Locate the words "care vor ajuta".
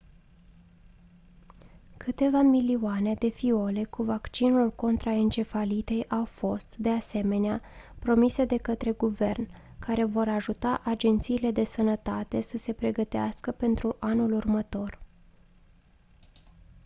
9.79-10.81